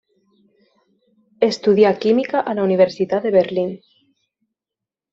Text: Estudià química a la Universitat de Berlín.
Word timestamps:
Estudià 1.49 1.93
química 2.07 2.43
a 2.43 2.57
la 2.61 2.67
Universitat 2.71 3.31
de 3.31 3.37
Berlín. 3.39 3.81